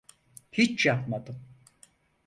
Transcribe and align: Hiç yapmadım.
Hiç 0.51 0.85
yapmadım. 0.85 1.39